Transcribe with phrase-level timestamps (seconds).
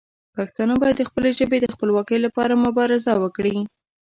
[0.35, 3.57] پښتانه باید د خپلې ژبې د خپلواکۍ لپاره مبارزه وکړي.